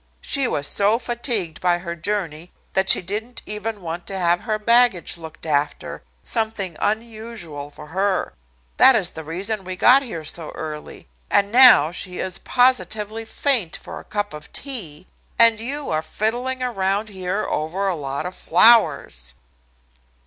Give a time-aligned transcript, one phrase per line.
[0.21, 4.57] She was so fatigued by her journey that she didn't even want to have her
[4.57, 8.33] baggage looked after, something unusual for her.
[8.77, 11.07] That is the reason we got here so early.
[11.29, 15.05] And now she is positively faint for a cup of tea,
[15.37, 19.35] and you are fiddling around here over a lot of flowers."